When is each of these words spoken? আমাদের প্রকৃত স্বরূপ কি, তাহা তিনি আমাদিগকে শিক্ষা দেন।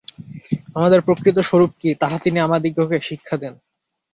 আমাদের 0.75 0.99
প্রকৃত 1.01 1.37
স্বরূপ 1.39 1.71
কি, 1.79 1.89
তাহা 2.01 2.17
তিনি 2.19 2.37
আমাদিগকে 2.39 2.97
শিক্ষা 3.01 3.35
দেন। 3.37 3.53